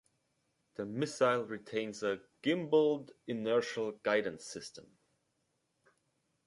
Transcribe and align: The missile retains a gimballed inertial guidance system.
The 0.77 0.85
missile 0.87 1.45
retains 1.45 2.01
a 2.01 2.21
gimballed 2.41 3.11
inertial 3.27 3.91
guidance 4.03 4.45
system. 4.47 4.97